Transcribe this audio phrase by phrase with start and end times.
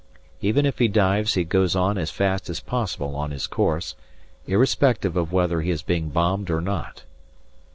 [0.41, 3.93] Even if he dives he goes on as fast as possible on his course,
[4.47, 7.03] irrespective of whether he is being bombed or not.